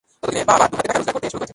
[0.21, 1.49] ততদিনে বাবা দু হাতে টাকা রোজগার করতে শুরু করেছেন।